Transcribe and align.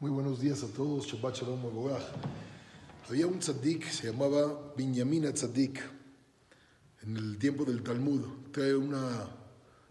Muy 0.00 0.10
buenos 0.10 0.40
días 0.40 0.62
a 0.62 0.66
todos, 0.66 1.04
Shabbat 1.06 1.36
Shalom. 1.36 1.60
Había 3.06 3.26
un 3.26 3.38
tzaddik, 3.38 3.86
se 3.86 4.06
llamaba 4.06 4.72
Binyamin 4.74 5.30
Tzaddik, 5.30 5.78
en 7.02 7.18
el 7.18 7.36
tiempo 7.36 7.66
del 7.66 7.82
Talmud. 7.82 8.22
Trae 8.50 8.74
una 8.74 9.28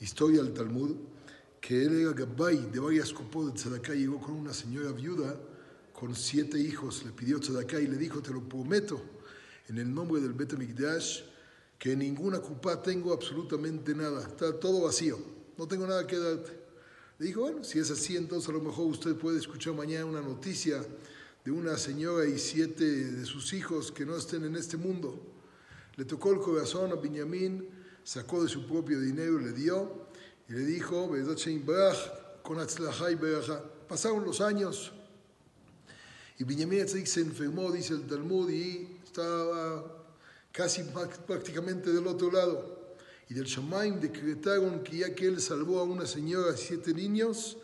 historia 0.00 0.42
del 0.42 0.54
Talmud 0.54 0.96
que 1.60 1.84
él 1.84 2.00
era 2.00 2.12
Gabay 2.14 2.68
de 2.72 2.80
varias 2.80 3.12
copos 3.12 3.46
de 3.46 3.52
Tzedakah. 3.52 3.94
Llegó 3.94 4.20
con 4.20 4.34
una 4.34 4.52
señora 4.52 4.90
viuda 4.90 5.38
con 5.92 6.16
siete 6.16 6.58
hijos, 6.58 7.04
le 7.04 7.12
pidió 7.12 7.38
Tzedakah 7.38 7.78
y 7.78 7.86
le 7.86 7.96
dijo: 7.96 8.20
Te 8.20 8.32
lo 8.32 8.42
prometo, 8.42 9.00
en 9.68 9.78
el 9.78 9.94
nombre 9.94 10.20
del 10.20 10.32
Bet 10.32 10.54
Mikdash, 10.54 11.20
que 11.78 11.92
en 11.92 12.00
ninguna 12.00 12.40
cupá 12.40 12.82
tengo 12.82 13.12
absolutamente 13.12 13.94
nada, 13.94 14.26
está 14.26 14.58
todo 14.58 14.82
vacío, 14.82 15.16
no 15.56 15.68
tengo 15.68 15.86
nada 15.86 16.04
que 16.08 16.18
darte. 16.18 16.61
Le 17.22 17.28
dijo, 17.28 17.42
bueno, 17.42 17.62
si 17.62 17.78
es 17.78 17.88
así, 17.88 18.16
entonces 18.16 18.48
a 18.48 18.52
lo 18.52 18.60
mejor 18.60 18.86
usted 18.86 19.14
puede 19.14 19.38
escuchar 19.38 19.74
mañana 19.74 20.06
una 20.06 20.20
noticia 20.20 20.84
de 21.44 21.52
una 21.52 21.78
señora 21.78 22.26
y 22.26 22.36
siete 22.36 22.84
de 22.84 23.24
sus 23.24 23.52
hijos 23.52 23.92
que 23.92 24.04
no 24.04 24.16
estén 24.16 24.42
en 24.42 24.56
este 24.56 24.76
mundo. 24.76 25.24
Le 25.94 26.04
tocó 26.04 26.32
el 26.32 26.40
corazón 26.40 26.90
a 26.90 26.96
Benjamín, 26.96 27.68
sacó 28.02 28.42
de 28.42 28.48
su 28.48 28.66
propio 28.66 29.00
dinero, 29.00 29.38
le 29.38 29.52
dio 29.52 30.08
y 30.48 30.54
le 30.54 30.64
dijo, 30.64 31.12
con 32.42 32.56
Pasaron 33.86 34.24
los 34.24 34.40
años 34.40 34.92
y 36.40 36.42
Benjamín 36.42 36.88
se 36.88 37.20
enfermó, 37.20 37.70
dice 37.70 37.94
el 37.94 38.04
Talmud, 38.08 38.50
y 38.50 38.98
estaba 39.04 39.84
casi 40.50 40.82
prácticamente 41.28 41.92
del 41.92 42.04
otro 42.08 42.32
lado 42.32 42.81
y 43.32 43.34
del 43.34 43.46
Shamaim 43.46 43.98
decretaron 43.98 44.82
que 44.82 44.98
ya 44.98 45.14
que 45.14 45.26
él 45.26 45.40
salvó 45.40 45.80
a 45.80 45.84
una 45.84 46.04
señora 46.04 46.52
y 46.52 46.58
siete 46.58 46.92
niños, 46.92 47.56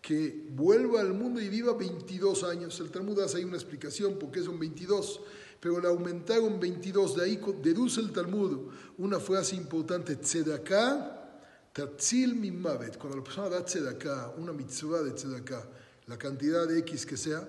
que 0.00 0.46
vuelva 0.50 1.00
al 1.00 1.14
mundo 1.14 1.40
y 1.40 1.48
viva 1.48 1.74
22 1.74 2.44
años. 2.44 2.78
El 2.78 2.92
Talmud 2.92 3.18
hace 3.18 3.38
ahí 3.38 3.44
una 3.44 3.56
explicación 3.56 4.20
por 4.20 4.30
qué 4.30 4.40
son 4.40 4.56
22, 4.56 5.20
pero 5.58 5.80
le 5.80 5.88
aumentaron 5.88 6.60
22. 6.60 7.16
De 7.16 7.24
ahí 7.24 7.40
deduce 7.60 8.00
el 8.02 8.12
Talmud 8.12 8.70
una 8.98 9.18
frase 9.18 9.56
importante, 9.56 10.14
tzedaká, 10.14 11.72
tatzil 11.72 12.36
mimavet. 12.36 12.96
Cuando 12.96 13.16
la 13.16 13.24
persona 13.24 13.48
da 13.48 13.64
tzedaká, 13.64 14.32
una 14.38 14.52
mitzvah 14.52 15.02
de 15.02 15.10
tzedaká, 15.10 15.68
la 16.06 16.16
cantidad 16.16 16.68
de 16.68 16.78
X 16.78 17.04
que 17.04 17.16
sea, 17.16 17.48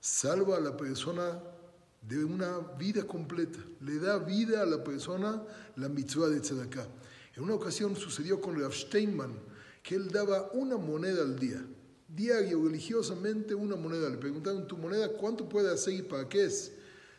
salva 0.00 0.56
a 0.56 0.60
la 0.60 0.76
persona 0.76 1.40
de 2.08 2.24
una 2.24 2.58
vida 2.78 3.04
completa, 3.06 3.58
le 3.80 3.98
da 3.98 4.18
vida 4.18 4.62
a 4.62 4.66
la 4.66 4.82
persona 4.82 5.42
la 5.76 5.88
mitzvah 5.88 6.28
de 6.28 6.40
tzedakah. 6.40 6.86
En 7.34 7.42
una 7.42 7.54
ocasión 7.54 7.96
sucedió 7.96 8.40
con 8.40 8.60
Rav 8.60 8.72
Steinman, 8.72 9.32
que 9.82 9.96
él 9.96 10.08
daba 10.08 10.50
una 10.52 10.76
moneda 10.76 11.22
al 11.22 11.38
día, 11.38 11.64
diario, 12.08 12.64
religiosamente 12.64 13.54
una 13.54 13.76
moneda. 13.76 14.08
Le 14.08 14.18
preguntaron, 14.18 14.66
¿tu 14.66 14.76
moneda 14.76 15.08
cuánto 15.12 15.48
puede 15.48 15.72
hacer 15.72 15.94
y 15.94 16.02
para 16.02 16.28
qué 16.28 16.44
es? 16.44 16.72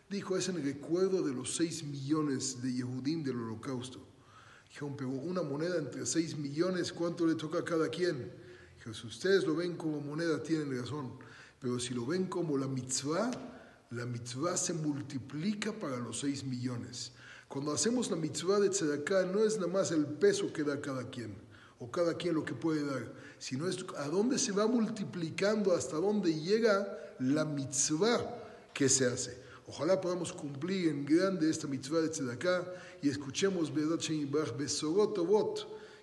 Dijo, 0.09 0.37
es 0.37 0.47
en 0.47 0.63
recuerdo 0.63 1.21
de 1.21 1.33
los 1.33 1.55
seis 1.55 1.83
millones 1.83 2.61
de 2.61 2.73
Yehudim 2.73 3.23
del 3.23 3.35
holocausto. 3.37 3.99
Dijeron, 4.69 4.95
pero 4.95 5.09
una 5.09 5.41
moneda 5.41 5.77
entre 5.77 6.05
seis 6.05 6.37
millones, 6.37 6.93
¿cuánto 6.93 7.27
le 7.27 7.35
toca 7.35 7.59
a 7.59 7.65
cada 7.65 7.89
quien? 7.89 8.31
Dijo, 8.77 8.93
si 8.93 9.07
ustedes 9.07 9.45
lo 9.45 9.55
ven 9.55 9.75
como 9.75 9.99
moneda, 9.99 10.41
tienen 10.41 10.77
razón, 10.77 11.13
pero 11.59 11.77
si 11.79 11.93
lo 11.93 12.05
ven 12.05 12.27
como 12.27 12.57
la 12.57 12.67
mitzvah, 12.67 13.31
la 13.91 14.05
mitzvah 14.05 14.57
se 14.57 14.73
multiplica 14.73 15.71
para 15.71 15.97
los 15.97 16.19
6 16.19 16.43
millones. 16.43 17.11
Cuando 17.47 17.71
hacemos 17.71 18.11
la 18.11 18.17
mitzvah 18.17 18.59
de 18.59 18.69
tzedakah, 18.69 19.25
no 19.25 19.43
es 19.43 19.55
nada 19.57 19.71
más 19.71 19.91
el 19.91 20.05
peso 20.05 20.51
que 20.51 20.63
da 20.63 20.81
cada 20.81 21.09
quien, 21.09 21.35
o 21.79 21.89
cada 21.89 22.15
quien 22.15 22.35
lo 22.35 22.43
que 22.43 22.53
puede 22.53 22.85
dar, 22.85 23.13
sino 23.39 23.67
es 23.67 23.85
a 23.97 24.07
dónde 24.09 24.37
se 24.37 24.51
va 24.51 24.67
multiplicando, 24.67 25.73
hasta 25.73 25.97
dónde 25.97 26.33
llega 26.33 27.15
la 27.19 27.45
mitzvah 27.45 28.43
que 28.73 28.89
se 28.89 29.05
hace. 29.05 29.41
Ojalá 29.67 29.99
podamos 29.99 30.33
cumplir 30.33 30.89
en 30.89 31.05
grande 31.05 31.49
esta 31.49 31.67
mitzvah 31.67 32.01
de 32.01 32.09
tzedakah 32.09 32.65
y 33.01 33.09
escuchemos 33.09 33.73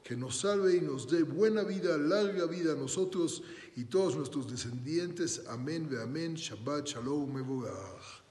que 0.05 0.17
nos 0.17 0.41
salve 0.41 0.77
y 0.77 0.81
nos 0.83 1.11
dé 1.11 1.23
buena 1.23 1.65
vida, 1.65 1.97
larga 1.97 2.45
vida 2.47 2.73
a 2.73 2.77
nosotros 2.77 3.43
y 3.75 3.87
todos 3.87 4.15
nuestros 4.15 4.51
descendientes. 4.51 5.43
Amén, 5.49 5.89
ve 5.89 6.01
amén. 6.03 6.35
Shabbat, 6.35 6.87
shalom, 6.87 7.33
mevorach. 7.33 8.24